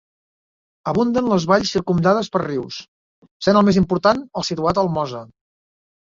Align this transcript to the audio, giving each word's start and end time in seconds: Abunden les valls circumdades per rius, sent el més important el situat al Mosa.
Abunden 0.91 1.27
les 1.33 1.43
valls 1.49 1.73
circumdades 1.75 2.29
per 2.35 2.41
rius, 2.43 2.79
sent 3.47 3.59
el 3.61 3.65
més 3.67 3.77
important 3.83 4.23
el 4.41 4.47
situat 4.49 4.81
al 4.83 4.91
Mosa. 4.97 5.21